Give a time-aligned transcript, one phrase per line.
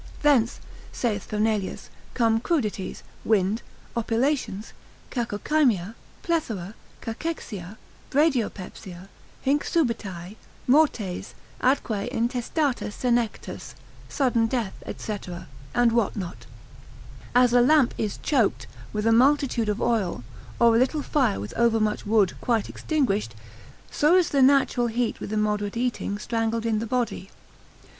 [0.23, 0.59] Thence,
[0.91, 3.61] saith Fernelius, come crudities, wind,
[3.95, 4.73] oppilations,
[5.11, 5.93] cacochymia,
[6.23, 7.77] plethora, cachexia,
[8.09, 9.09] bradiopepsia,
[9.43, 13.75] Hinc subitae, mortes, atque intestata senectus,
[14.09, 15.17] sudden death, &c.,
[15.75, 16.47] and what not.
[17.35, 20.23] As a lamp is choked with a multitude of oil,
[20.59, 23.35] or a little fire with overmuch wood quite extinguished,
[23.91, 27.29] so is the natural heat with immoderate eating, strangled in the body.